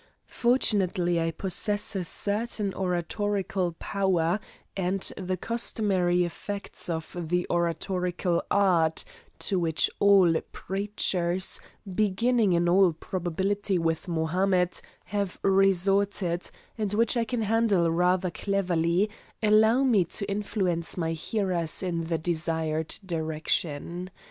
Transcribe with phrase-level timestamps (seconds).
[0.25, 4.39] Fortunately I possess a certain oratorical power,
[4.75, 9.05] and the customary effects of the oratorical art,
[9.37, 11.59] to which all preachers,
[11.93, 16.49] beginning in all probability with Mohammed, have resorted,
[16.79, 19.07] and which I can handle rather cleverly,
[19.43, 24.09] allow me to influence my hearers in the desired direction.